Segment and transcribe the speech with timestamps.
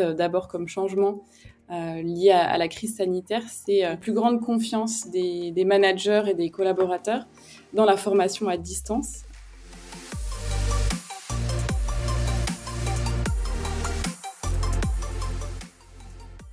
[0.00, 1.24] d'abord comme changement
[1.70, 6.50] lié à, la crise sanitaire, c'est la plus grande confiance des, des managers et des
[6.50, 7.26] collaborateurs
[7.72, 9.24] dans la formation à distance.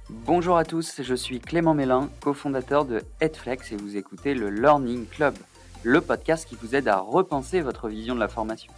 [0.10, 5.06] Bonjour à tous, je suis Clément Mélin, cofondateur de Headflex et vous écoutez le Learning
[5.06, 5.36] Club,
[5.84, 8.74] le podcast qui vous aide à repenser votre vision de la formation.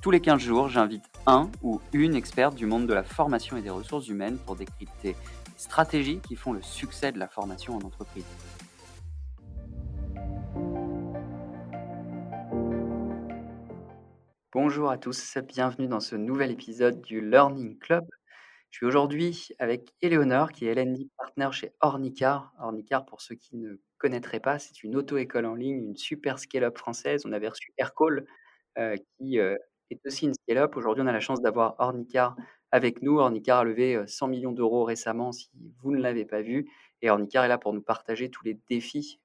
[0.00, 3.62] Tous les 15 jours, j'invite un ou une experte du monde de la formation et
[3.62, 5.16] des ressources humaines pour décrypter les
[5.56, 8.24] stratégies qui font le succès de la formation en entreprise.
[14.52, 18.04] Bonjour à tous, bienvenue dans ce nouvel épisode du Learning Club.
[18.70, 22.52] Je suis aujourd'hui avec Éléonore, qui est LND Partner chez Ornicar.
[22.58, 26.76] Ornicar, pour ceux qui ne connaîtraient pas, c'est une auto-école en ligne, une super scale-up
[26.76, 27.22] française.
[27.24, 28.26] On avait reçu Aircall,
[28.78, 29.56] euh, qui euh,
[29.90, 30.76] est aussi une scale-up.
[30.76, 32.36] Aujourd'hui, on a la chance d'avoir Ornicar
[32.70, 33.18] avec nous.
[33.18, 35.50] Ornicar a levé 100 euh, millions d'euros récemment, si
[35.82, 36.70] vous ne l'avez pas vu.
[37.02, 39.20] Et Ornicar est là pour nous partager tous les défis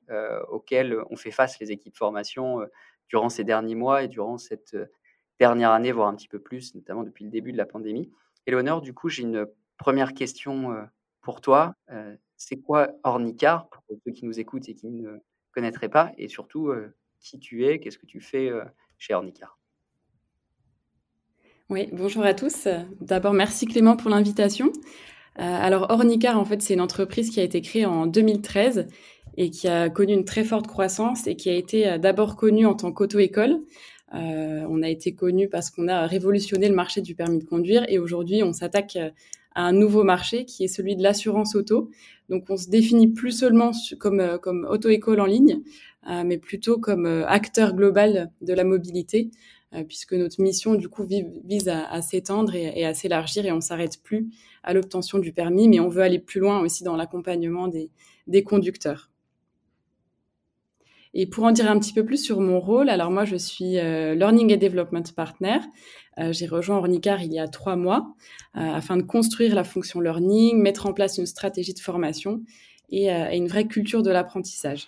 [0.50, 2.60] auxquels ont fait face les équipes formation
[3.08, 4.76] durant ces derniers mois et durant cette
[5.40, 8.12] dernière année, voire un petit peu plus, notamment depuis le début de la pandémie.
[8.48, 10.76] Éléonore, du coup, j'ai une première question
[11.22, 11.73] pour toi.
[12.36, 15.18] c'est quoi Ornicar, pour ceux qui nous écoutent et qui ne
[15.54, 16.73] connaîtraient pas, et surtout
[17.22, 18.52] qui tu es, qu'est-ce que tu fais
[18.98, 19.59] chez Ornicar?
[21.70, 22.67] Oui, bonjour à tous.
[23.00, 24.72] D'abord, merci Clément pour l'invitation.
[25.36, 28.88] alors, Ornicar, en fait, c'est une entreprise qui a été créée en 2013
[29.38, 32.73] et qui a connu une très forte croissance et qui a été d'abord connue en
[32.73, 33.61] tant qu'auto-école.
[34.16, 37.86] Euh, on a été connu parce qu'on a révolutionné le marché du permis de conduire
[37.88, 39.11] et aujourd'hui on s'attaque euh,
[39.54, 41.92] à un nouveau marché qui est celui de l'assurance auto.
[42.30, 45.61] Donc on se définit plus seulement comme, euh, comme auto-école en ligne,
[46.26, 49.30] mais plutôt comme acteur global de la mobilité,
[49.88, 54.30] puisque notre mission du coup vise à, s'étendre et, à s'élargir et on s'arrête plus
[54.64, 59.09] à l'obtention du permis, mais on veut aller plus loin aussi dans l'accompagnement des conducteurs.
[61.14, 63.80] Et pour en dire un petit peu plus sur mon rôle, alors moi je suis
[63.80, 65.58] euh, Learning and Development Partner.
[66.20, 68.14] Euh, j'ai rejoint Ornicar il y a trois mois
[68.55, 72.42] euh, afin de construire la fonction learning, mettre en place une stratégie de formation
[72.92, 74.88] et une vraie culture de l'apprentissage.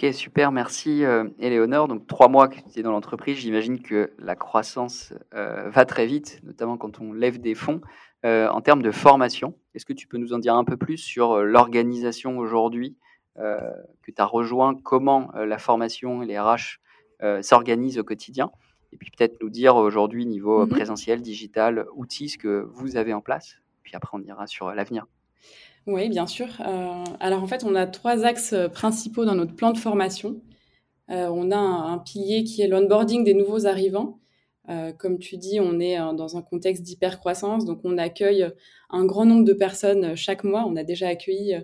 [0.00, 1.02] Ok, super, merci
[1.40, 1.88] Éléonore.
[1.88, 6.40] Donc trois mois que tu es dans l'entreprise, j'imagine que la croissance va très vite,
[6.44, 7.80] notamment quand on lève des fonds.
[8.24, 11.38] en termes de formation, est-ce que tu peux nous en dire un peu plus sur
[11.38, 12.96] l'organisation aujourd'hui
[13.40, 13.70] euh,
[14.02, 16.80] que tu as rejoint, comment euh, la formation et les RH
[17.22, 18.50] euh, s'organisent au quotidien?
[18.92, 20.70] Et puis peut-être nous dire aujourd'hui, niveau mhm.
[20.70, 23.56] présentiel, digital, outils, ce que vous avez en place.
[23.84, 25.06] Puis après, on ira sur l'avenir.
[25.88, 26.46] Oui, bien sûr.
[27.18, 30.40] alors en fait, on a trois axes principaux dans notre plan de formation.
[31.08, 34.20] on a un, pilier qui est l'onboarding des nouveaux arrivants.
[34.98, 38.50] comme tu dis, on est dans un contexte d'hypercroissance, donc on accueille
[38.90, 40.66] un grand nombre de personnes chaque mois.
[40.68, 41.56] On a déjà accueilli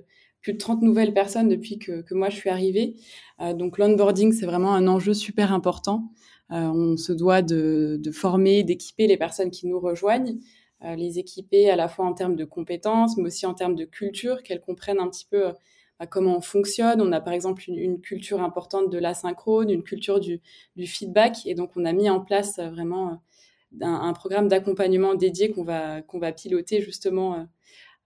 [0.44, 2.96] plus de 30 nouvelles personnes depuis que, moi je suis arrivée.
[3.40, 6.12] Euh, donc l'onboarding, c'est vraiment un enjeu super important.
[6.52, 10.38] Euh, on se doit de, former, d'équiper les personnes qui nous rejoignent, euh,
[10.96, 14.42] les équiper à la fois en termes de compétences, mais aussi en termes de culture,
[14.42, 15.52] qu'elles comprennent un petit peu
[15.98, 17.00] bah, comment on fonctionne.
[17.00, 20.40] On a par exemple une, culture importante de l'asynchrone, une culture du,
[20.86, 23.22] feedback, et donc on a mis en place vraiment
[23.80, 27.46] un, programme d'accompagnement dédié qu'on va, qu'on va piloter justement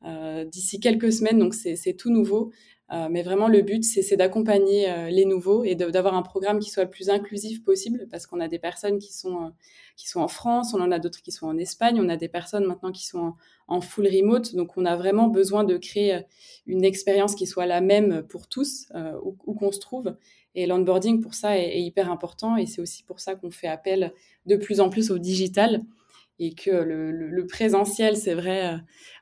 [0.04, 2.52] euh, d'ici quelques semaines, donc c'est tout nouveau.
[2.90, 6.70] Euh, mais vraiment, le but, c'est d'accompagner euh, les nouveaux et d'avoir un programme qui
[6.70, 9.52] soit le plus inclusif possible parce qu'on a des personnes qui sont,
[9.96, 12.28] qui sont en France, on en a d'autres qui sont en Espagne, on a des
[12.28, 13.34] personnes maintenant qui sont
[13.66, 14.54] en, full remote.
[14.54, 16.20] Donc, on a vraiment besoin de créer
[16.66, 18.88] une expérience qui soit la même pour tous,
[19.22, 20.16] où, qu'on se trouve.
[20.54, 22.56] Et l'onboarding, pour ça, est, hyper important.
[22.56, 24.14] Et c'est aussi pour ça qu'on fait appel
[24.46, 25.82] de plus en plus au digital
[26.38, 28.78] et que le, présentiel, c'est vrai, euh,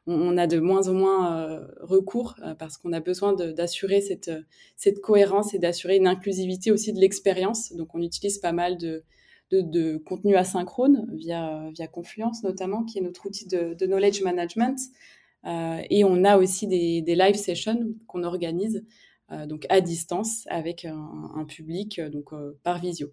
[0.06, 5.00] on, a de moins en moins euh, recours euh, parce qu'on a besoin d'assurer cette,
[5.02, 7.72] cohérence et d'assurer une inclusivité aussi de l'expérience.
[7.72, 9.04] Donc, on utilise pas mal de,
[9.50, 14.78] de, contenu asynchrone via, Confluence notamment, qui est notre outil de, knowledge management.
[15.44, 18.84] et on a aussi des, live sessions qu'on organise
[19.48, 22.30] donc à distance avec un, un public donc
[22.62, 23.12] par visio.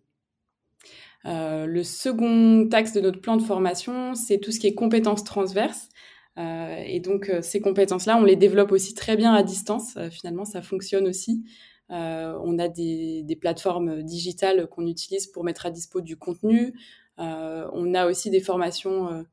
[1.25, 5.23] Euh, le second axe de notre plan de formation, c'est tout ce qui est compétences
[5.23, 5.89] transverses.
[6.37, 9.97] Euh, et donc, euh, ces compétences-là, on les développe aussi très bien à distance.
[10.11, 11.43] finalement, ça fonctionne aussi.
[11.89, 16.73] on a des, plateformes digitales qu'on utilise pour mettre à dispo du contenu.
[17.17, 19.25] on a aussi des formations,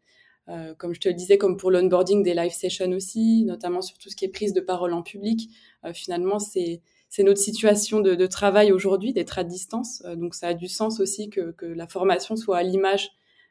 [0.79, 4.11] comme je te le disais, comme pour l'onboarding, des live sessions aussi, notamment sur tout
[4.11, 5.51] ce qui est prise de parole en public.
[5.95, 10.03] finalement, c'est c'est notre situation de, travail aujourd'hui, d'être à distance.
[10.07, 13.11] Euh, donc ça a du sens aussi que, la formation soit à l'image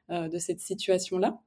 [0.10, 1.40] euh, de cette situation-là.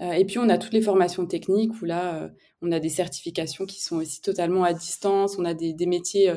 [0.00, 2.28] et puis on a toutes les formations techniques où là,
[2.60, 5.38] on a des certifications qui sont aussi totalement à distance.
[5.38, 6.32] On a des, métiers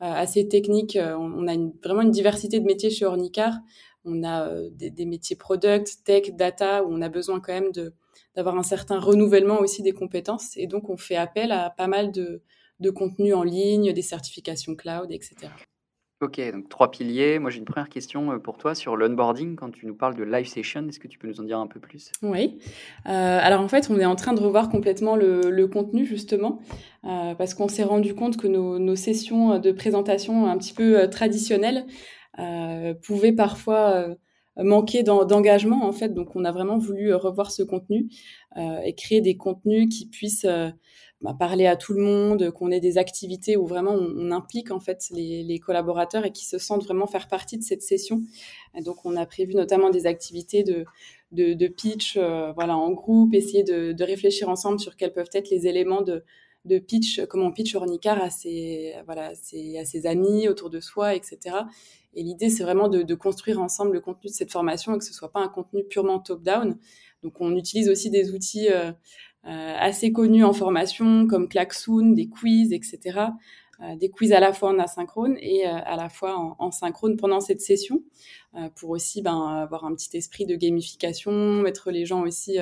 [0.00, 0.98] assez techniques.
[1.00, 1.54] On, a
[1.84, 3.54] vraiment une diversité de métiers chez Ornicar.
[4.04, 7.94] On a des, des, métiers product, tech, data, où on a besoin quand même de,
[8.34, 10.56] d'avoir un certain renouvellement aussi des compétences.
[10.56, 12.42] Et donc, on fait appel à pas mal de,
[12.80, 15.48] de contenus en ligne, des certifications cloud, etc.
[16.20, 17.38] Ok, donc trois piliers.
[17.38, 19.54] Moi, j'ai une première question euh, pour toi sur l'onboarding.
[19.54, 21.68] Quand tu nous parles de live session, est-ce que tu peux nous en dire un
[21.68, 22.10] peu plus?
[22.22, 22.58] Oui.
[23.06, 26.60] Euh, alors, en fait, on est en train de revoir complètement le, contenu, justement,
[27.04, 31.08] euh, parce qu'on s'est rendu compte que nos, nos, sessions de présentation un petit peu
[31.08, 31.86] traditionnelles
[33.02, 34.08] pouvaient parfois
[34.56, 36.14] manquer d'engagement, en fait.
[36.14, 38.08] Donc, on a vraiment voulu revoir ce contenu
[38.56, 40.46] et créer des contenus qui puissent
[41.20, 44.78] bah, parler à tout le monde, qu'on ait des activités où vraiment on, implique en
[44.78, 48.22] fait les, collaborateurs et qui se sentent vraiment faire partie de cette session.
[48.84, 50.84] donc on a prévu notamment des activités de,
[51.32, 55.66] de, pitch euh, voilà, en groupe, essayer de, réfléchir ensemble sur quels peuvent être les
[55.66, 56.24] éléments de,
[56.64, 61.56] de pitch, comment pitch Ornicar à ses, voilà, à ses, amis autour de soi, etc.
[62.14, 65.12] Et l'idée, c'est vraiment de, construire ensemble le contenu de cette formation et que ce
[65.12, 66.78] soit pas un contenu purement top-down.
[67.22, 68.92] Donc, on utilise aussi des outils euh,
[69.48, 73.30] assez connus en formation comme Klaxoon, des quiz, etc.
[73.80, 77.16] Euh, des quiz à la fois en asynchrone et euh, à la fois en, synchrone
[77.16, 78.02] pendant cette session
[78.74, 82.58] pour aussi ben, avoir un petit esprit de gamification, mettre les gens aussi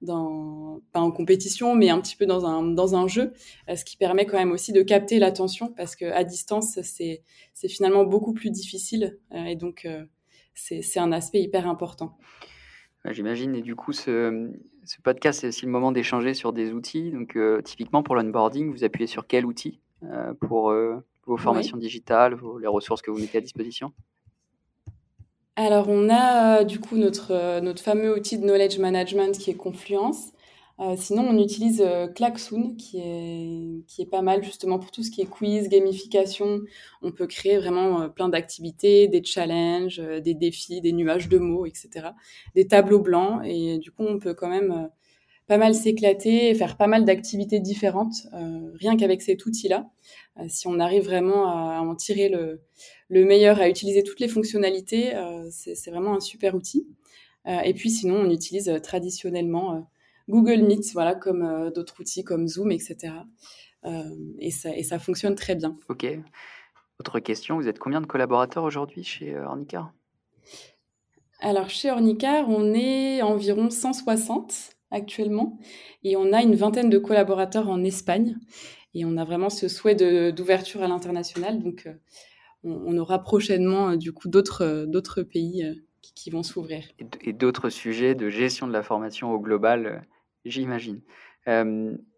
[0.00, 3.32] dans, pas en compétition, mais un petit peu dans un, dans un jeu,
[3.74, 7.22] ce qui permet quand même aussi de capter l'attention parce qu'à distance, c'est
[7.68, 9.88] finalement beaucoup plus difficile et donc
[10.54, 12.16] c'est un aspect hyper important.
[13.10, 14.50] J'imagine, et du coup, ce,
[14.84, 17.10] ce podcast, c'est aussi le moment d'échanger sur des outils.
[17.10, 20.96] Donc, euh, typiquement pour l'onboarding, vous appuyez sur quel outil euh, pour euh,
[21.26, 23.92] vos formations digitales, les ressources que vous mettez à disposition?
[25.56, 30.33] Alors, on a du coup notre, notre fameux outil de knowledge management qui est Confluence.
[30.96, 31.84] Sinon, on utilise
[32.14, 36.60] Klaxoon, qui est, qui est pas mal justement pour tout ce qui est quiz, gamification.
[37.02, 42.08] On peut créer vraiment plein d'activités, des challenges, des défis, des nuages de mots, etc.
[42.54, 43.42] Des tableaux blancs.
[43.44, 44.88] Et du coup, on peut quand même
[45.46, 48.14] pas mal s'éclater et faire pas mal d'activités différentes,
[48.74, 49.90] rien qu'avec cet outil-là.
[50.48, 52.62] si on arrive vraiment à, en tirer le,
[53.08, 55.12] le, meilleur, à utiliser toutes les fonctionnalités,
[55.50, 56.86] c'est vraiment un super outil.
[57.46, 59.86] et puis sinon, on utilise traditionnellement
[60.28, 63.12] Google Meet, voilà, comme euh, d'autres outils comme Zoom, etc.
[63.84, 64.02] Euh,
[64.38, 65.76] et, ça, et ça fonctionne très bien.
[65.88, 66.06] Ok.
[66.98, 69.92] Autre question, vous êtes combien de collaborateurs aujourd'hui chez euh, Ornicar
[71.40, 75.58] Alors chez Ornicar, on est environ 160 actuellement
[76.04, 78.36] et on a une vingtaine de collaborateurs en Espagne
[78.94, 79.96] et on a vraiment ce souhait
[80.32, 81.60] d'ouverture à l'international.
[81.60, 81.88] Donc
[82.62, 85.64] on, aura prochainement du coup d'autres pays
[86.14, 86.84] qui, vont s'ouvrir.
[87.22, 90.06] Et d'autres sujets de gestion de la formation au global
[90.44, 91.00] j'imagine.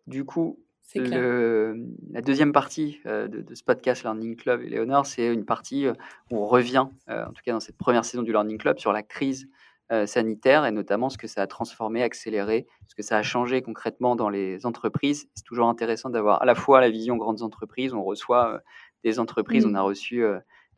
[0.07, 0.59] du coup,
[0.95, 6.87] la deuxième partie de, ce podcast Learning Club, Léonore, c'est une partie où on revient,
[7.09, 9.49] en tout cas dans cette première saison du Learning Club, sur la crise
[10.07, 14.17] sanitaire et notamment ce que ça a transformé, accéléré, ce que ça a changé concrètement
[14.17, 15.29] dans les entreprises.
[15.35, 18.61] C'est toujours intéressant d'avoir à la fois la vision grandes entreprises, on reçoit
[19.05, 19.77] des entreprises, on mmh.
[19.77, 20.25] a reçu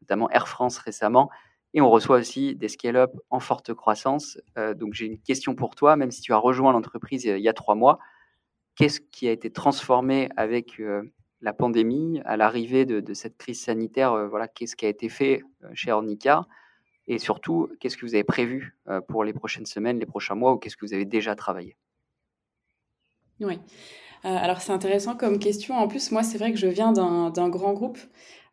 [0.03, 1.31] notamment Air France récemment,
[1.75, 4.39] et on reçoit aussi des scale-up en forte croissance.
[4.57, 7.49] Euh, donc j'ai une question pour toi, même si tu as rejoint l'entreprise il y
[7.49, 7.99] a trois mois,
[8.77, 11.03] qu'est-ce qui a été transformé avec euh,
[11.41, 15.43] la pandémie, à l'arrivée de, cette crise sanitaire euh, Voilà, qu'est-ce qui a été fait
[15.75, 16.47] chez Ornica?
[17.07, 18.77] Et surtout, qu'est-ce que vous avez prévu
[19.09, 21.75] pour les prochaines semaines, les prochains mois, ou qu'est-ce que vous avez déjà travaillé?
[23.41, 23.59] Oui.
[24.25, 25.77] Alors c'est intéressant comme question.
[25.77, 27.99] En plus, moi, c'est vrai que je viens d'un grand groupe.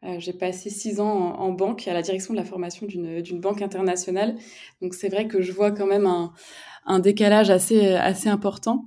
[0.05, 3.61] Euh, j'ai passé six ans en, banque, à la direction de la formation d'une banque
[3.61, 4.35] internationale.
[4.81, 6.05] Donc c'est vrai que je vois quand même
[6.85, 8.85] un, décalage assez, assez important.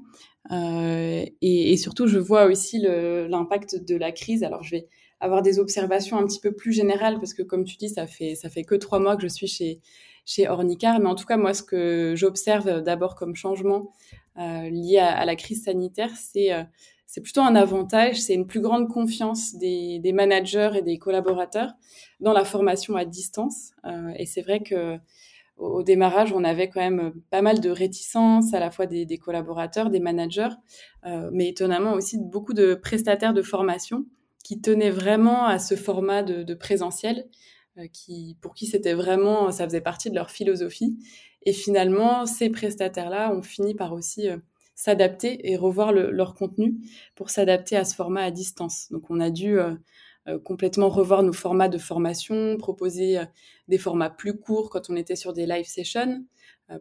[0.53, 4.45] Euh, et, surtout, je vois aussi l'impact de la crise.
[4.45, 4.89] Alors je vais
[5.21, 8.37] avoir des observations un petit peu plus générales parce que comme tu dis, ça fait,
[8.37, 9.81] ça fait que trois mois que je suis chez,
[10.25, 11.01] chez Ornicar.
[11.01, 13.91] Mais en tout cas, moi, ce que j'observe d'abord comme changement
[14.39, 16.53] euh, lié à, la crise sanitaire, c'est
[17.09, 21.73] c'est plutôt un avantage, c'est une plus grande confiance des, managers et des collaborateurs
[22.21, 23.71] dans la formation à distance.
[23.87, 24.99] Euh, et c'est vrai que
[25.57, 29.89] au, démarrage, on avait quand même pas mal de réticences, à la fois des, collaborateurs,
[29.89, 30.55] des managers,
[31.07, 34.05] euh, mais étonnamment aussi beaucoup de prestataires de formation
[34.45, 37.27] qui tenaient vraiment à ce format de, présentiel,
[37.79, 40.99] euh, qui, pour qui c'était vraiment, ça faisait partie de leur philosophie.
[41.43, 44.29] Et finalement, ces prestataires-là ont fini par aussi
[44.79, 46.77] s'adapter et revoir leur contenu
[47.17, 48.87] pour s'adapter à ce format à distance.
[48.93, 49.75] Donc on a dû euh,
[50.29, 53.25] euh, complètement revoir nos formats de formation, proposer euh,
[53.67, 56.25] des formats plus courts quand on était sur des live sessions,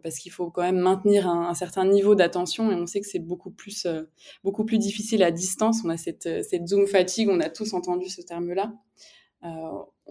[0.02, 3.18] parce qu'il faut quand même maintenir un, certain niveau d'attention et on sait que c'est
[3.18, 3.86] beaucoup plus,
[4.44, 5.80] beaucoup plus difficile à distance.
[5.82, 6.28] On a cette
[6.66, 8.74] Zoom fatigue, on a tous entendu ce terme-là.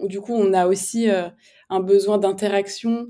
[0.02, 1.06] du coup, on a aussi
[1.68, 3.06] un besoin d'interaction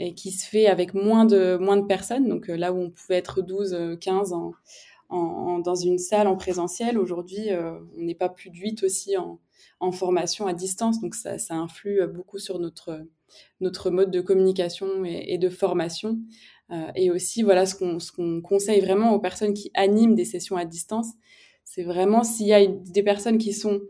[0.00, 2.28] et qui se fait avec moins de, moins de personnes.
[2.28, 4.52] Donc là où on pouvait être 12, 15 en,
[5.08, 7.50] en, dans une salle en présentiel, aujourd'hui,
[7.96, 9.38] on n'est pas plus de 8 aussi en,
[9.78, 11.00] en formation à distance.
[11.00, 13.04] Donc ça, ça influe beaucoup sur notre,
[13.60, 16.18] notre mode de communication et, de formation.
[16.70, 20.56] Euh, et aussi, voilà, ce qu'on qu'on conseille vraiment aux personnes qui animent des sessions
[20.56, 21.08] à distance,
[21.64, 23.80] c'est vraiment s'il y a des personnes qui sont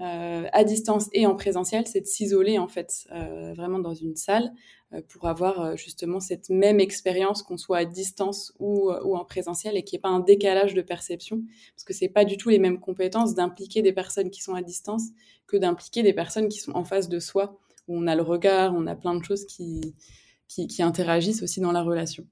[0.00, 4.14] euh, à distance et en présentiel, c'est de s'isoler en fait euh, vraiment dans une
[4.14, 4.52] salle
[4.92, 9.16] euh, pour avoir euh, justement cette même expérience qu'on soit à distance ou, euh, ou
[9.16, 11.42] en présentiel et qu'il n'y ait pas un décalage de perception
[11.74, 14.60] parce que c'est pas du tout les mêmes compétences d'impliquer des personnes qui sont à
[14.60, 15.04] distance
[15.46, 18.74] que d'impliquer des personnes qui sont en face de soi où on a le regard,
[18.74, 19.94] on a plein de choses qui,
[20.46, 22.26] qui, qui interagissent aussi dans la relation.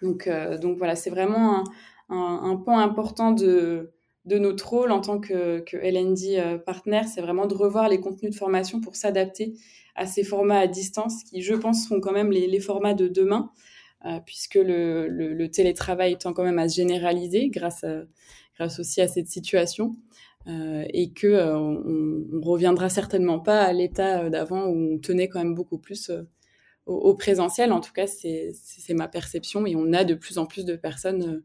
[0.00, 1.64] Donc, euh, donc voilà, c'est vraiment un,
[2.08, 3.92] un, un, point important de,
[4.24, 8.36] de notre rôle en tant que, LND partner, c'est vraiment de revoir les contenus de
[8.36, 9.54] formation pour s'adapter
[9.94, 13.50] à ces formats à distance qui, je pense, seront quand même les, formats de demain,
[14.06, 17.84] euh, puisque le, télétravail étant quand même à se généraliser grâce,
[18.56, 19.96] grâce aussi à cette situation.
[20.48, 25.38] Euh, et que euh, on, reviendra certainement pas à l'état d'avant où on tenait quand
[25.38, 26.10] même beaucoup plus
[26.86, 27.72] au, au, présentiel.
[27.72, 28.54] En tout cas, c'est
[28.94, 31.44] ma perception et on a de plus en plus de personnes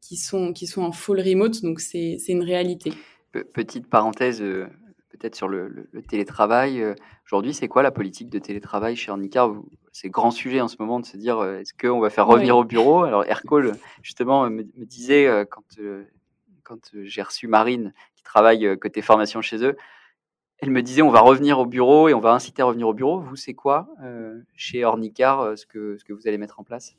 [0.00, 2.92] qui sont qui sont en full remote, donc c'est une réalité.
[3.32, 4.42] Petite parenthèse,
[5.20, 6.82] peut-être sur le, télétravail.
[6.82, 6.94] Euh,
[7.26, 9.52] aujourd'hui, c'est quoi la politique de télétravail chez Ornicar
[9.92, 12.56] C'est grand sujet en ce moment de se dire euh, est-ce qu'on va faire revenir
[12.56, 13.04] au bureau?
[13.04, 15.78] Alors, Aircall, justement, me, disait euh, quand,
[16.62, 19.76] quand j'ai reçu Marine, qui travaille côté formation chez eux,
[20.58, 22.94] elle me disait on va revenir au bureau et on va inciter à revenir au
[22.94, 23.20] bureau.
[23.20, 23.88] Vous, c'est quoi
[24.54, 26.96] chez Ornicar ce, que, ce que vous allez mettre en place?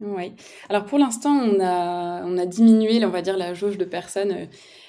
[0.00, 0.32] Oui.
[0.68, 4.48] Alors pour l'instant, on a, on a diminué, on va dire, la jauge de personnes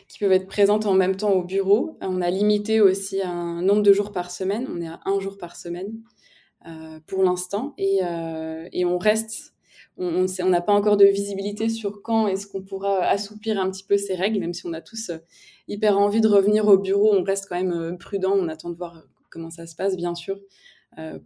[0.10, 1.98] qui peuvent être présentes en même temps au bureau.
[2.02, 4.68] On a limité aussi un nombre de jours par semaine.
[4.70, 6.02] On est à un jour par semaine
[6.68, 7.76] euh, pour l'instant.
[7.78, 9.54] Et, euh, et, on reste,
[9.98, 13.98] on n'a pas encore de visibilité sur quand est-ce qu'on pourra assouplir un petit peu
[13.98, 15.18] ces règles, même si on a tous euh,
[15.68, 17.14] hyper envie de revenir au bureau.
[17.14, 18.34] On reste quand même euh, prudent.
[18.36, 20.40] On attend de voir comment ça se passe, bien sûr, euh,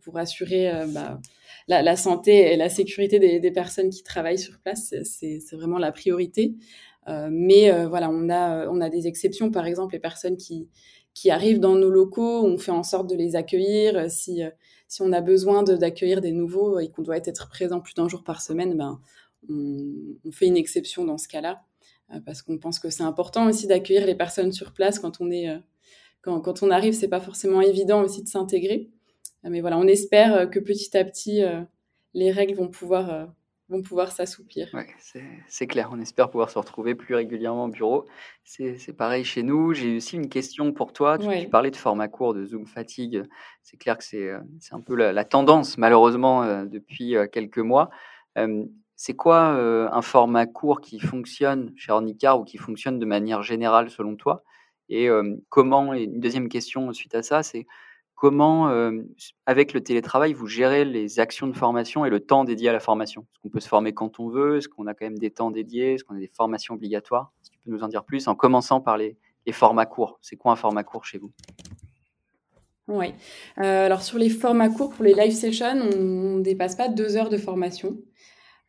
[0.01, 1.19] pour assurer bah,
[1.67, 4.93] la, la, santé et la sécurité des, des personnes qui travaillent sur place.
[5.03, 6.55] C'est vraiment la priorité.
[7.07, 10.69] Euh, mais euh, voilà, on a, on a des exceptions, par exemple, les personnes qui,
[11.13, 14.09] qui arrivent dans nos locaux, on fait en sorte de les accueillir.
[14.09, 14.41] Si,
[14.87, 18.23] si on a besoin d'accueillir des nouveaux et qu'on doit être présent plus d'un jour
[18.23, 18.99] par semaine, ben,
[19.49, 21.63] on, on, fait une exception dans ce cas-là,
[22.13, 25.29] euh, parce qu'on pense que c'est important aussi d'accueillir les personnes sur place quand on
[25.29, 25.49] est,
[26.21, 28.89] quand, quand on arrive, c'est pas forcément évident aussi de s'intégrer.
[29.43, 31.43] Mais voilà, on espère que petit à petit,
[32.13, 33.27] les règles vont pouvoir
[33.69, 34.69] vont pouvoir s'assouplir.
[34.73, 34.87] Ouais,
[35.47, 35.89] c'est clair.
[35.91, 38.05] On espère pouvoir se retrouver plus régulièrement au bureau.
[38.43, 39.73] C'est pareil chez nous.
[39.73, 41.17] J'ai aussi une question pour toi.
[41.17, 43.23] Tu, tu, parlais de format court, de Zoom fatigue.
[43.61, 44.39] C'est clair que c'est euh,
[44.71, 47.89] un peu la, la, tendance, malheureusement, euh, depuis euh, quelques mois.
[48.95, 53.89] c'est quoi un format court qui fonctionne chez Ornicar ou qui fonctionne de manière générale
[53.89, 54.43] selon toi?
[54.89, 55.07] Et
[55.49, 57.65] comment, et une deuxième question suite à ça, c'est
[58.15, 59.01] Comment, euh,
[59.45, 62.79] avec le télétravail, vous gérez les actions de formation et le temps dédié à la
[62.79, 63.21] formation?
[63.21, 64.57] Est-ce qu'on peut se former quand on veut?
[64.57, 65.95] Est-ce qu'on a quand même des temps dédiés?
[65.95, 67.31] Est-ce qu'on a des formations obligatoires?
[67.41, 69.17] Est-ce que tu peux nous en dire plus en commençant par les,
[69.51, 70.19] formats courts?
[70.21, 71.31] C'est quoi un format court chez vous?
[72.87, 73.13] Oui.
[73.57, 77.17] Euh, alors sur les formats courts, pour les live sessions, on ne dépasse pas deux
[77.17, 77.97] heures de formation.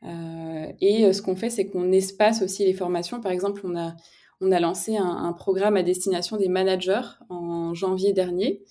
[0.04, 3.20] Euh, et ce qu'on fait, c'est qu'on espace aussi les formations.
[3.20, 3.94] Par exemple, on a,
[4.40, 8.62] on a lancé un, un, programme à destination des managers en janvier dernier.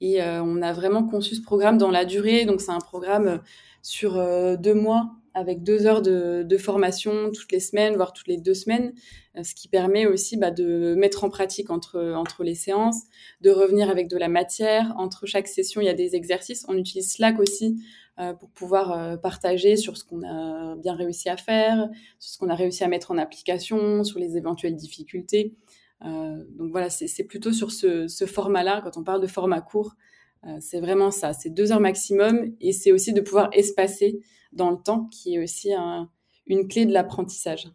[0.00, 2.44] Et euh, on a vraiment conçu ce programme dans la durée.
[2.44, 3.38] Donc, c'est un programme euh,
[3.82, 8.38] sur euh, deux mois avec deux heures de, formation toutes les semaines, voire toutes les
[8.38, 8.94] deux semaines,
[9.42, 13.02] ce qui permet aussi bah, de mettre en pratique entre, les séances,
[13.42, 14.94] de revenir avec de la matière.
[14.96, 16.64] Entre chaque session, il y a des exercices.
[16.68, 17.76] On utilise Slack aussi
[18.40, 22.54] pour pouvoir partager sur ce qu'on a bien réussi à faire, sur ce qu'on a
[22.54, 25.52] réussi à mettre en application, sur les éventuelles difficultés.
[26.04, 29.94] Euh, donc voilà, c'est plutôt sur ce, ce format-là, quand on parle de format court,
[30.44, 34.20] euh, c'est vraiment ça, c'est deux heures maximum et c'est aussi de pouvoir espacer
[34.52, 36.10] dans le temps qui est aussi un,
[36.46, 37.68] une clé de l'apprentissage.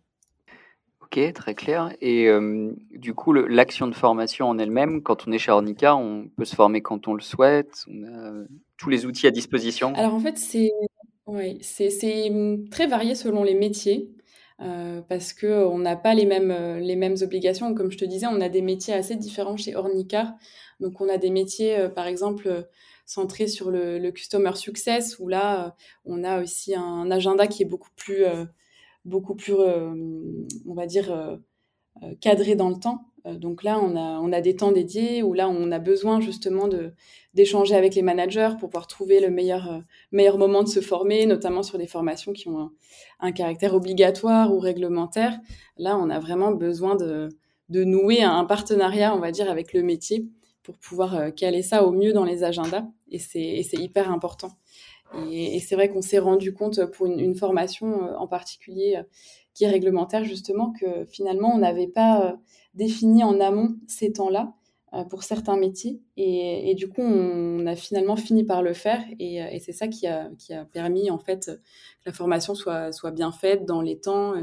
[1.02, 1.94] Ok, très clair.
[2.00, 6.30] Et euh, du coup, l'action de formation en elle-même, quand on est chez Ornica, on
[6.30, 8.46] peut se former quand on le souhaite, on a
[8.78, 9.94] tous les outils à disposition?
[9.96, 10.72] Alors en fait, c'est
[11.28, 11.60] ouais,
[12.30, 14.10] hum, très varié selon les métiers.
[14.62, 17.74] Euh, parce que on n'a pas les mêmes euh, les mêmes obligations.
[17.74, 20.34] Comme je te disais, on a des métiers assez différents chez Ornicar.
[20.80, 22.68] Donc on a des métiers, euh, par exemple,
[23.06, 25.76] centré sur le, customer success, où là,
[26.06, 28.24] on a aussi un agenda qui est beaucoup plus,
[29.06, 31.40] beaucoup plus on va dire,
[32.22, 33.11] cadré dans le temps.
[33.26, 36.68] Donc là, on a, des temps dédiés où là, on a besoin justement
[37.34, 41.64] d'échanger avec les managers pour pouvoir trouver le meilleur, meilleur moment de se former, notamment
[41.64, 42.72] sur des formations qui ont
[43.20, 45.40] un, caractère obligatoire ou réglementaire.
[45.78, 47.30] Là, on a vraiment besoin de,
[47.70, 50.28] nouer un partenariat, on va dire, avec le métier
[50.64, 52.86] pour pouvoir euh, caler ça au mieux dans les agendas.
[53.10, 54.52] Et c'est hyper important.
[55.28, 59.04] Et, c'est vrai qu'on s'est rendu compte pour une, formation euh, en particulier euh,
[59.54, 62.38] qui est réglementaire, justement, que finalement, on n'avait pas
[62.74, 64.54] défini en amont ces temps-là
[65.10, 66.02] pour certains métiers.
[66.18, 69.04] Et, du coup, on a finalement fini par le faire.
[69.20, 73.12] Et, c'est ça qui a, qui a, permis, en fait, que la formation soit, soit
[73.12, 74.34] bien faite dans les temps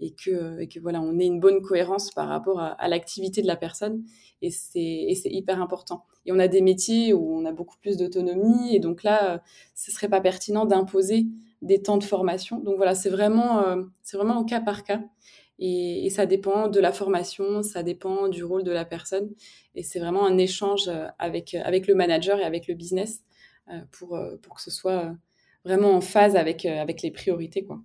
[0.00, 4.04] et que, voilà, on ait une bonne cohérence par rapport à, l'activité de la personne.
[4.42, 6.04] Et c'est hyper important.
[6.26, 8.74] Et on a des métiers où on a beaucoup plus d'autonomie.
[8.74, 9.42] Et donc là,
[9.74, 11.26] ce serait pas pertinent d'imposer
[11.66, 12.58] des temps de formation.
[12.60, 15.02] Donc voilà, c'est vraiment, euh, c'est vraiment au cas par cas.
[15.58, 19.30] Et, et, ça dépend de la formation, ça dépend du rôle de la personne.
[19.74, 23.24] Et c'est vraiment un échange avec, avec le manager et avec le business
[23.70, 25.14] euh, pour, pour que ce soit
[25.64, 27.64] vraiment en phase avec, avec les priorités.
[27.64, 27.80] Quoi.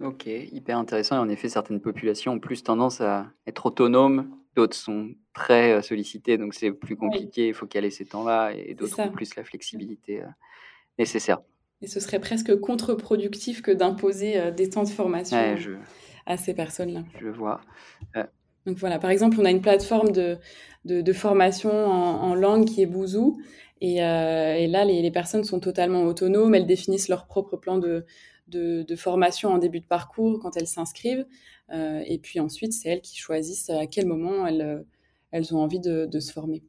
[0.00, 1.16] Ok, hyper intéressant.
[1.16, 5.82] Et en effet, certaines populations ont plus tendance à être autonomes, d'autres sont très euh,
[5.82, 9.42] sollicitées, donc c'est plus compliqué, il faut caler ces temps-là, et d'autres ont plus la
[9.42, 10.28] flexibilité euh,
[10.98, 11.40] nécessaire.
[11.80, 15.36] Et ce serait presque contre-productif que d'imposer euh, des temps de formation
[16.26, 17.04] à ces personnes-là.
[17.20, 17.60] Je vois.
[18.66, 20.36] Donc voilà, par exemple, on a une plateforme de,
[20.84, 23.40] de, formation en, langue qui est Bouzou.
[23.80, 28.04] Et, et là, les, les, personnes sont totalement autonomes, elles définissent leur propre plan de,
[28.48, 31.26] de, formation en début de parcours quand elles s'inscrivent.
[31.70, 34.82] Euh, et puis ensuite, c'est elles qui choisissent à quel moment elles, euh,
[35.32, 36.62] elles ont envie de, se former.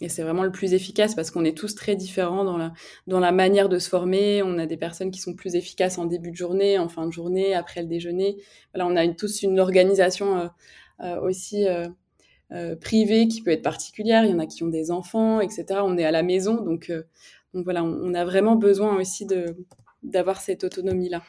[0.00, 3.68] Et c'est vraiment le plus efficace parce qu'on est tous très différents dans la, manière
[3.68, 4.42] de se former.
[4.42, 7.12] On a des personnes qui sont plus efficaces en début de journée, en fin de
[7.12, 8.36] journée, après le déjeuner.
[8.74, 10.50] Voilà, on a tous une organisation
[11.00, 11.66] euh, aussi
[12.80, 14.24] privée qui peut être particulière.
[14.24, 15.80] Il y en a qui ont des enfants, etc.
[15.82, 16.92] On est à la maison, donc,
[17.52, 19.26] voilà, on a vraiment besoin aussi
[20.02, 21.22] d'avoir cette autonomie-là.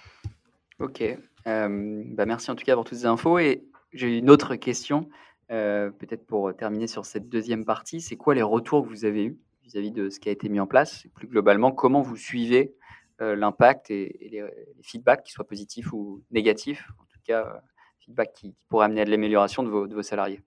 [0.79, 1.03] Ok.
[1.47, 3.39] Euh, bah merci en tout cas pour toutes ces infos.
[3.39, 8.01] Et j'ai une autre question, euh, peut-être pour terminer sur cette deuxième partie.
[8.01, 10.59] C'est quoi les retours que vous avez eus vis-à-vis de ce qui a été mis
[10.59, 11.05] en place?
[11.13, 12.73] Plus globalement, comment vous suivez
[13.21, 14.43] euh, l'impact et, les,
[14.81, 16.87] feedbacks, qu'ils soient positifs ou négatifs?
[16.99, 17.61] En tout cas,
[17.99, 20.41] feedback qui, pourrait amener à de l'amélioration de vos, salariés.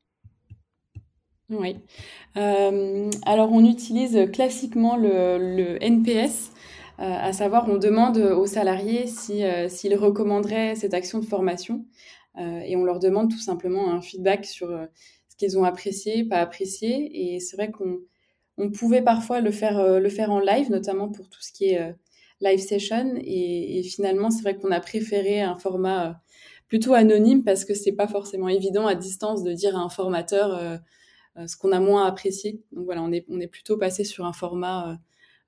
[1.50, 1.76] Oui.
[2.34, 6.50] alors, on utilise classiquement le NPS
[7.00, 12.23] euh, à savoir, on demande aux salariés euh, s'ils recommanderaient cette action de formation euh,
[12.38, 14.68] et on leur demande tout simplement un feedback sur
[15.28, 17.34] ce qu'ils ont apprécié, pas apprécié.
[17.34, 17.98] Et c'est vrai qu'on
[18.58, 21.94] on pouvait parfois le faire, le faire en live, notamment pour tout ce qui est
[22.40, 23.14] live session.
[23.18, 26.20] Et, finalement, c'est vrai qu'on a préféré un format
[26.68, 30.80] plutôt anonyme parce que c'est pas forcément évident à distance de dire à un formateur
[31.46, 32.62] ce qu'on a moins apprécié.
[32.72, 34.98] Donc voilà, on est, on est plutôt passé sur un format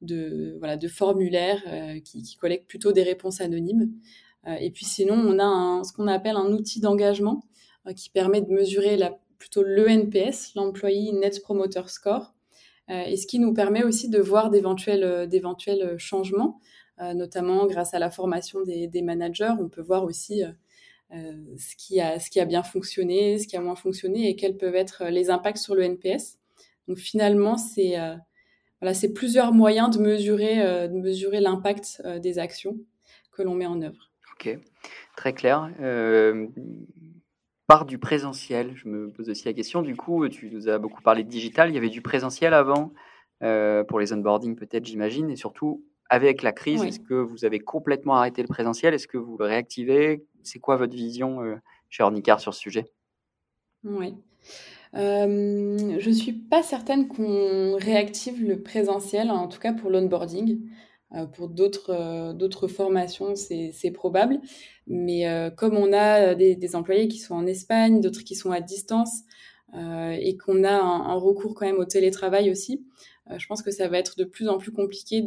[0.03, 3.92] de, voilà, de formulaires euh, qui, qui, collectent plutôt des réponses anonymes.
[4.46, 7.44] Euh, et puis sinon, on a ce qu'on appelle un outil d'engagement
[7.87, 8.98] euh, qui permet de mesurer
[9.38, 12.32] plutôt l'ENPS, l'Employee Net Promoter Score,
[12.88, 16.61] et ce qui nous permet aussi de voir d'éventuels, changements,
[17.00, 19.54] notamment grâce à la formation des, managers.
[19.59, 20.42] On peut voir aussi
[21.11, 25.30] ce, qui a, bien fonctionné, ce qui a moins fonctionné et quels peuvent être les
[25.30, 26.38] impacts sur le NPS.
[26.88, 27.96] Donc finalement, c'est
[29.14, 32.76] plusieurs moyens de mesurer, euh, l'impact euh, des actions
[33.32, 34.06] que l'on met en œuvre.
[34.38, 34.59] Ok,
[35.16, 35.70] très clair.
[35.81, 36.46] Euh,
[37.66, 39.83] part du présentiel, je me pose aussi la question.
[39.83, 41.70] Du coup, tu nous as beaucoup parlé de digital.
[41.70, 42.92] Il y avait du présentiel avant
[43.40, 48.14] pour les onboarding, peut-être, j'imagine, et surtout avec la crise, est-ce que vous avez complètement
[48.14, 48.94] arrêté le présentiel?
[48.94, 50.25] Est-ce que vous le réactivez?
[50.42, 51.40] C'est quoi votre vision
[51.90, 52.87] chez Ornicar sur ce sujet?
[53.85, 54.14] Oui.
[54.94, 60.61] Euh, je suis pas certaine qu'on réactive le présentiel, en tout cas pour l'onboarding.
[61.14, 64.40] Euh, pour d'autres euh, d'autres formations, c'est probable.
[64.87, 68.61] Mais euh, comme on a des, employés qui sont en Espagne, d'autres qui sont à
[68.61, 69.23] distance,
[69.75, 72.87] et qu'on a un, un, recours quand même au télétravail aussi,
[73.37, 75.23] je pense que ça va être de plus en plus compliqué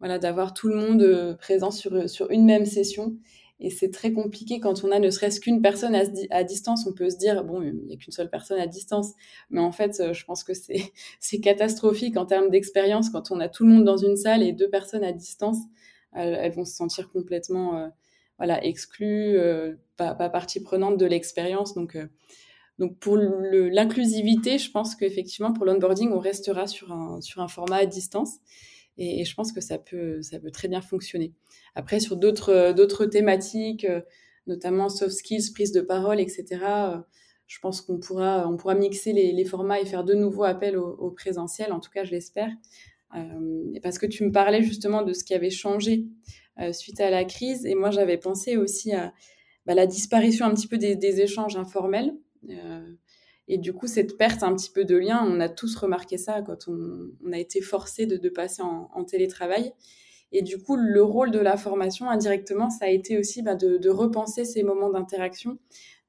[0.00, 3.14] voilà d'avoir tout le monde présent sur, sur une même session
[3.60, 6.84] et c'est très compliqué quand on a ne serait-ce qu'une personne à, distance.
[6.86, 9.12] On peut se dire, bon, il n'y a qu'une seule personne à distance.
[9.50, 10.52] Mais en fait, euh, je pense que
[11.20, 14.52] c'est catastrophique en termes d'expérience quand on a tout le monde dans une salle et
[14.52, 15.58] deux personnes à distance.
[16.14, 17.88] Elles, vont se sentir complètement euh,
[18.36, 21.72] voilà, exclues, euh, pas, pas, partie prenante de l'expérience.
[21.72, 21.96] Donc,
[22.78, 27.76] donc pour l'inclusivité, je pense qu'effectivement pour l'onboarding, on restera sur un, sur un format
[27.76, 28.38] à distance.
[28.98, 31.32] Et, je pense que ça peut, ça peut très bien fonctionner.
[31.74, 34.00] Après, sur d'autres thématiques, euh,
[34.46, 36.98] notamment soft skills, prise de parole, etc., euh,
[37.46, 41.10] je pense qu'on pourra, on pourra mixer les, formats et faire de nouveaux appels au,
[41.10, 41.72] présentiel.
[41.72, 42.50] En tout cas, je l'espère.
[43.14, 46.06] Euh, parce que tu me parlais justement de ce qui avait changé
[46.72, 47.66] suite à la crise.
[47.66, 49.12] Et moi, j'avais pensé aussi à
[49.66, 52.14] bah, la disparition un petit peu des échanges informels.
[53.48, 56.42] Et du coup, cette perte un petit peu de lien, on a tous remarqué ça
[56.42, 59.72] quand on, a été forcé de, passer en, télétravail.
[60.30, 63.88] Et du coup, le rôle de la formation, indirectement, ça a été aussi bah, de,
[63.88, 65.58] repenser ces moments d'interaction,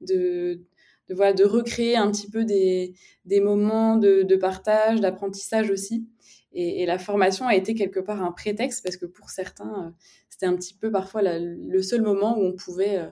[0.00, 0.62] de,
[1.10, 2.94] voilà, de recréer un petit peu des,
[3.24, 6.06] des moments de, partage, d'apprentissage aussi.
[6.52, 9.90] Et, la formation a été quelque part un prétexte parce que pour certains, euh,
[10.30, 13.08] c'était un petit peu parfois le seul moment où on pouvait euh,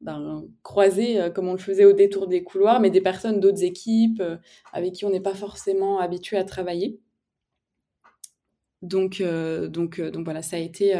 [0.00, 3.62] ben, croiser, euh, comme on le faisait au détour des couloirs, mais des personnes d'autres
[3.64, 4.36] équipes euh,
[4.72, 7.00] avec qui on n'est pas forcément habitué à travailler.
[8.82, 10.92] Donc, euh, donc, donc voilà, ça a, été,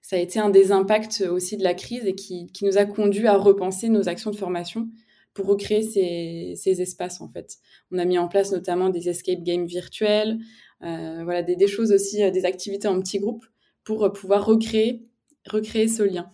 [0.00, 2.86] ça a été un des impacts aussi de la crise et qui, qui, nous a
[2.86, 4.88] conduit à repenser nos actions de formation
[5.34, 7.58] pour recréer ces, ces, espaces en fait.
[7.92, 10.38] On a mis en place notamment des escape games virtuels,
[10.80, 13.44] voilà, des, des, choses aussi, des activités en petits groupes
[13.84, 15.04] pour pouvoir recréer,
[15.46, 16.32] recréer ce lien.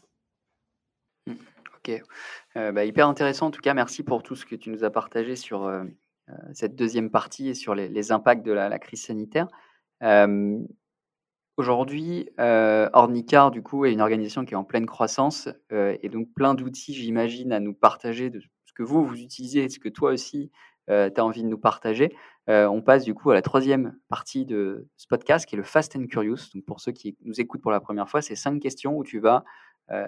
[1.87, 2.03] Ok,
[2.57, 3.73] euh, bah, hyper intéressant en tout cas.
[3.73, 5.85] Merci pour tout ce que tu nous as partagé sur euh,
[6.31, 9.47] euh, cette deuxième partie et sur les, impacts de la, crise sanitaire.
[11.57, 16.55] Aujourd'hui, Ornicar, du coup, est une organisation qui est en pleine croissance et donc plein
[16.55, 20.11] d'outils, j'imagine, à nous partager de ce que vous, vous utilisez et ce que toi
[20.11, 20.51] aussi,
[20.89, 22.15] tu as envie de nous partager.
[22.49, 25.97] on passe du coup à la troisième partie de ce podcast qui est le Fast
[25.97, 26.51] and Curious.
[26.55, 29.19] Donc, pour ceux qui nous écoutent pour la première fois, c'est cinq questions où tu
[29.19, 29.45] vas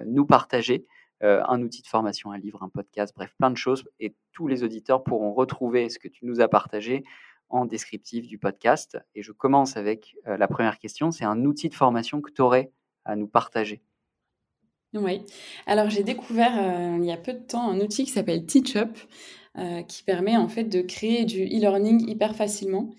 [0.05, 0.87] nous partager
[1.25, 3.89] euh, un outil de formation, un livre, un podcast, bref, plein de choses.
[3.99, 7.05] Et tous les auditeurs pourront retrouver ce que tu nous as partagé
[7.49, 8.99] en descriptif du podcast.
[9.15, 11.11] Et je commence avec euh, la première question.
[11.11, 12.71] C'est un outil de formation que tu aurais
[13.05, 13.83] à nous partager.
[14.95, 15.23] Oui,
[15.67, 18.97] alors j'ai découvert euh, il y a peu de temps un outil qui s'appelle TeachUp,
[19.89, 22.91] qui permet en fait de créer du e-learning hyper facilement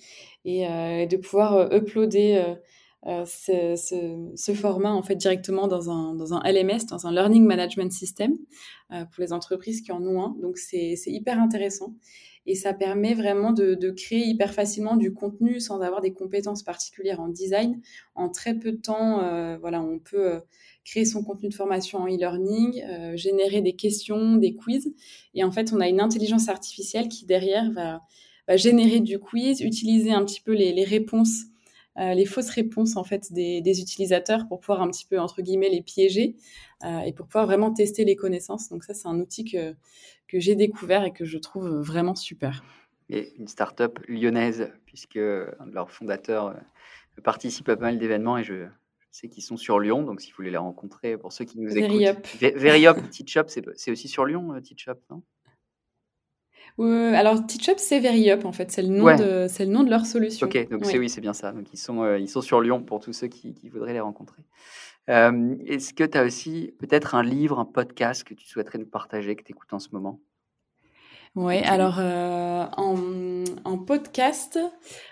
[0.44, 0.68] et
[1.08, 2.58] de pouvoir uploader
[3.08, 7.94] euh, ce, format en fait directement dans un, dans un LMS, dans un Learning Management
[7.94, 8.34] System
[8.92, 10.36] euh, pour les entreprises qui en ont un.
[10.42, 11.96] Donc c'est hyper intéressant
[12.46, 16.64] et ça permet vraiment de, de, créer hyper facilement du contenu sans avoir des compétences
[16.64, 17.80] particulières en design.
[18.16, 20.42] En très peu de temps, euh, voilà, on peut
[20.84, 22.82] créer son contenu de formation en e-learning,
[23.16, 24.92] générer des questions, des quiz.
[25.36, 28.02] Et en fait, on a une intelligence artificielle qui derrière va,
[28.48, 31.49] va générer du quiz, utiliser un petit peu les, les réponses
[32.00, 35.70] euh, les fausses réponses en fait des, utilisateurs pour pouvoir un petit peu entre guillemets
[35.70, 36.36] les piéger
[36.86, 38.70] euh, et pour pouvoir vraiment tester les connaissances.
[38.70, 39.76] Donc ça, c'est un outil que,
[40.28, 42.64] que j'ai découvert et que je trouve vraiment super.
[43.10, 48.68] Et une start-up lyonnaise, puisque leur fondateur euh, participe à pas mal d'événements et je,
[49.12, 51.76] sais qu'ils sont sur Lyon, donc si vous voulez les rencontrer, pour ceux qui nous
[51.76, 52.28] écoutent.
[52.40, 53.10] Veryup.
[53.10, 55.24] Teachup, c'est aussi sur Lyon, Teachup, non?
[56.78, 60.06] Alors TeachUp, c'est VeryUp en fait, c'est le, nom de, c'est le nom de leur
[60.06, 60.48] solution.
[60.48, 61.52] Ok, donc c'est oui, c'est bien ça.
[61.52, 64.00] Donc ils sont, euh, ils sont sur Lyon pour tous ceux qui, qui voudraient les
[64.00, 64.44] rencontrer.
[65.10, 68.86] Euh, est-ce que tu as aussi peut-être un livre, un podcast que tu souhaiterais nous
[68.86, 70.20] partager, que tu écoutes en ce moment?
[71.36, 74.58] Oui, alors euh, en, en, podcast,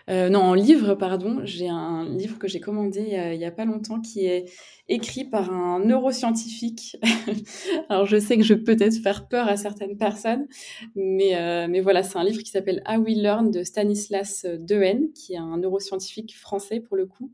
[0.10, 3.02] euh, non, en livre, pardon, j'ai un livre que j'ai commandé
[3.34, 4.46] il n'y a, pas longtemps qui est
[4.90, 6.98] écrit par un neuroscientifique.
[7.90, 10.48] alors je sais que je peux peut-être faire peur à certaines personnes,
[10.96, 15.12] mais, euh, mais voilà, c'est un livre qui s'appelle How We Learn de Stanislas Dehaene,
[15.14, 17.32] qui est un neuroscientifique français pour le coup,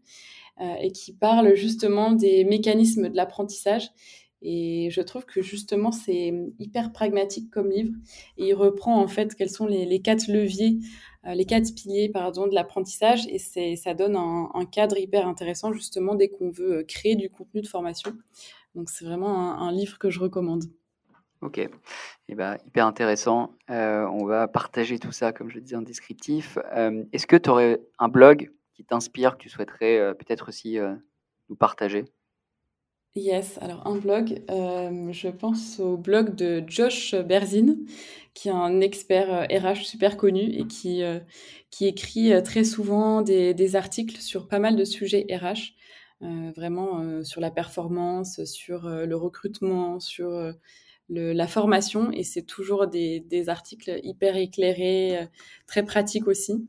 [0.82, 3.89] et qui parle justement des mécanismes de l'apprentissage
[4.46, 7.94] et je trouve que justement, c'est hyper pragmatique comme livre.
[8.38, 10.80] Et il reprend en fait quels sont les, quatre leviers,
[11.26, 13.26] euh, les quatre piliers pardon, de l'apprentissage.
[13.28, 13.40] Et
[13.78, 17.68] ça donne un, cadre hyper intéressant justement dès qu'on veut euh, créer du contenu de
[17.68, 18.12] formation.
[18.76, 20.66] Donc c'est vraiment un, livre que je recommande.
[21.42, 21.70] Ok, et
[22.30, 23.56] eh ben, hyper intéressant.
[23.70, 26.58] Euh, on va partager tout ça, comme je le disais en descriptif.
[27.12, 30.78] Est-ce que tu aurais un blog qui t'inspire, que tu souhaiterais peut-être aussi
[31.50, 32.06] nous partager?
[33.15, 37.76] Yes, alors un blog, euh, je pense au blog de Josh Berzin,
[38.34, 41.19] qui est un expert RH euh, super connu et qui, euh,
[41.69, 45.76] qui écrit très souvent des, des, articles sur pas mal de sujets RH,
[46.56, 50.54] vraiment sur la performance, sur le recrutement, sur
[51.13, 55.28] le, la formation, et c'est toujours des, des, articles hyper éclairés,
[55.67, 56.67] très pratiques aussi.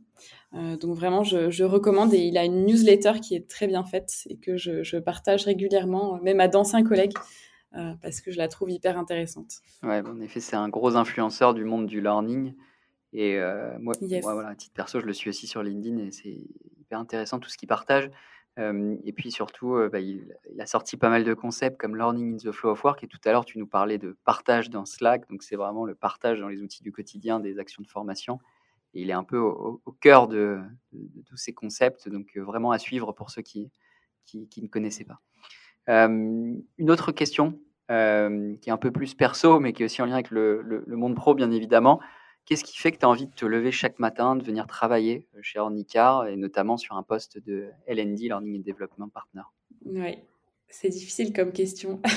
[0.55, 4.13] Euh, donc vraiment, je, recommande et il a une newsletter qui est très bien faite
[4.29, 7.15] et que je, partage régulièrement, même à d'anciens collègues,
[7.77, 9.55] euh, parce que je la trouve hyper intéressante.
[9.83, 12.55] Ouais, en effet, c'est un gros influenceur du monde du learning.
[13.13, 13.39] Et
[13.81, 16.37] moi, voilà, à titre perso, je le suis aussi sur LinkedIn et c'est
[16.81, 18.11] hyper intéressant tout ce qu'il partage.
[18.57, 22.53] Et puis surtout, bah, il, a sorti pas mal de concepts comme Learning in the
[22.53, 23.03] Flow of Work.
[23.03, 25.29] Et tout à l'heure, tu nous parlais de partage dans Slack.
[25.29, 28.39] Donc, c'est vraiment le partage dans les outils du quotidien des actions de formation.
[28.95, 30.61] Et il est un peu au, cœur de,
[31.27, 32.09] tous ces concepts.
[32.09, 33.73] Donc, vraiment à suivre pour ceux qui,
[34.25, 35.21] qui, ne connaissaient pas.
[35.89, 40.15] une autre question qui est un peu plus perso, mais qui est aussi en lien
[40.15, 42.01] avec le, le monde pro, bien évidemment.
[42.47, 45.27] Qu'est-ce qui fait que tu as envie de te lever chaque matin, de venir travailler
[45.35, 49.43] euh, chez Ornicar et notamment sur un poste de LND, Learning and Development Partner?
[49.87, 50.19] Oui,
[50.69, 52.01] c'est difficile comme question.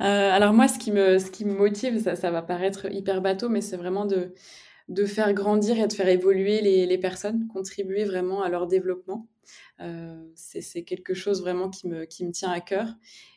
[0.00, 3.20] Euh, alors moi, ce qui me, ce qui me motive, ça, ça va paraître hyper
[3.20, 4.32] bateau, mais c'est vraiment de,
[4.88, 9.26] de faire grandir et de faire évoluer les, les personnes, contribuer vraiment à leur développement.
[9.80, 12.94] Euh, c'est quelque chose vraiment qui me, qui me tient à cœur.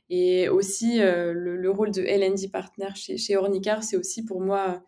[0.09, 4.83] Et aussi, le, rôle de LND Partner chez, chez Ornicar, c'est aussi pour moi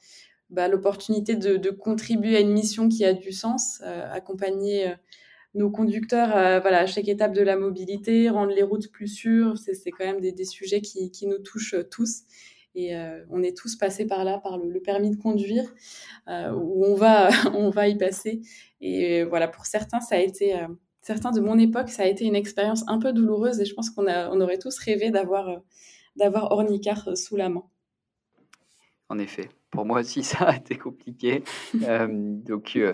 [0.49, 4.95] bah, l'opportunité de, contribuer à une mission qui a du sens, euh, accompagner euh,
[5.55, 6.29] nos conducteurs
[6.62, 9.58] voilà, à chaque étape de la mobilité, rendre les routes plus sûres.
[9.58, 12.23] C'est quand même des, sujets qui, nous touchent euh, tous.
[12.77, 12.93] Et
[13.29, 15.63] on est tous passés par là, par le, permis de conduire,
[16.27, 18.41] où on va, on va y passer.
[18.81, 20.53] Et voilà, pour certains, ça a été,
[21.01, 23.62] certains de mon époque, ça a été une expérience un peu douloureuse.
[23.62, 25.62] Et je pense qu'on on aurait tous rêvé d'avoir
[26.17, 27.63] d'avoir Ornicar sous la main.
[29.08, 31.43] En effet pour moi aussi, ça a été compliqué.
[31.83, 32.93] Euh, donc, euh,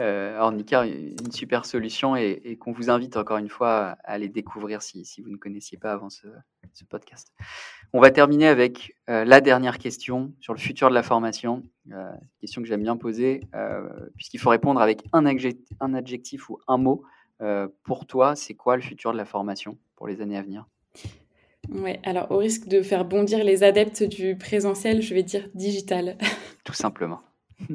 [0.00, 4.82] euh, Ornica, une super solution et, qu'on vous invite encore une fois à aller découvrir
[4.82, 6.26] si, si vous ne connaissiez pas avant ce,
[6.88, 7.32] podcast.
[7.92, 11.62] On va terminer avec la dernière question sur le futur de la formation.
[12.40, 13.42] question que j'aime bien poser,
[14.16, 17.04] puisqu'il faut répondre avec un adjectif, un adjectif ou un mot.
[17.84, 20.66] pour toi, c'est quoi le futur de la formation pour les années à venir?
[21.70, 26.16] Ouais, alors au risque de faire bondir les adeptes du présentiel, je vais dire digital.
[26.64, 27.20] Tout simplement.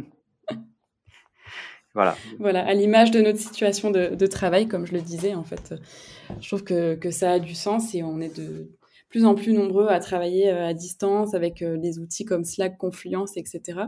[1.94, 2.16] voilà.
[2.40, 5.74] Voilà, à l'image de notre situation de, travail, comme je le disais, en fait,
[6.40, 8.72] je trouve que, que, ça a du sens et on est de
[9.10, 12.78] plus en plus nombreux à travailler euh, à distance avec euh, des outils comme Slack,
[12.78, 13.82] Confluence, etc.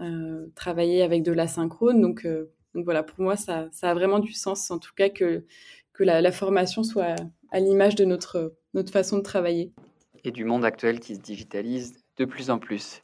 [0.00, 2.00] Euh, travailler avec de l'asynchrone.
[2.00, 2.26] Donc,
[2.74, 5.44] donc voilà, pour moi, ça, ça, a vraiment du sens, en tout cas, que,
[5.92, 7.14] que la, la formation soit
[7.50, 9.72] à l'image de notre notre façon de travailler.
[10.24, 13.02] Et du monde actuel qui se digitalise de plus en plus.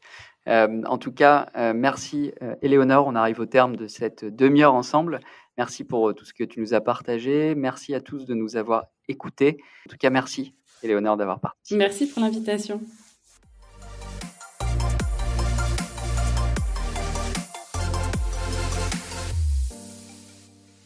[0.48, 3.06] Euh, en tout cas, euh, merci euh, Éléonore.
[3.06, 5.20] On arrive au terme de cette demi-heure ensemble.
[5.56, 7.54] Merci pour tout ce que tu nous as partagé.
[7.54, 9.58] Merci à tous de nous avoir écoutés.
[9.86, 11.78] En tout cas, merci Éléonore d'avoir participé.
[11.78, 12.80] Merci pour l'invitation.